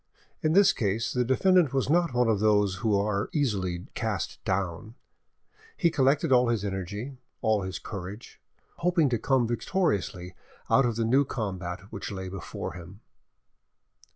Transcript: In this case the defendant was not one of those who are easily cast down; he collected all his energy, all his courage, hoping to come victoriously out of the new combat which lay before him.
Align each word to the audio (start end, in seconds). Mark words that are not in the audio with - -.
In 0.41 0.53
this 0.53 0.73
case 0.73 1.13
the 1.13 1.23
defendant 1.23 1.75
was 1.75 1.87
not 1.87 2.11
one 2.15 2.27
of 2.27 2.39
those 2.39 2.77
who 2.77 2.97
are 2.99 3.29
easily 3.33 3.85
cast 3.93 4.43
down; 4.43 4.95
he 5.77 5.91
collected 5.91 6.31
all 6.31 6.49
his 6.49 6.65
energy, 6.65 7.17
all 7.41 7.61
his 7.61 7.77
courage, 7.77 8.41
hoping 8.77 9.09
to 9.09 9.19
come 9.19 9.45
victoriously 9.45 10.33
out 10.71 10.87
of 10.87 10.95
the 10.95 11.05
new 11.05 11.23
combat 11.23 11.81
which 11.91 12.09
lay 12.11 12.29
before 12.29 12.73
him. 12.73 13.01